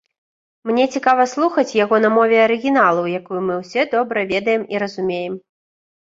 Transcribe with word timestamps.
Мне 0.67 0.85
цікава 0.95 1.23
слухаць 1.33 1.75
яго 1.83 1.95
на 2.05 2.09
мове 2.15 2.37
арыгіналу, 2.45 3.03
якую 3.19 3.41
мы 3.49 3.53
ўсе 3.59 3.85
добра 3.93 4.23
ведаем 4.31 4.63
і 4.75 4.81
разумеем. 4.85 5.37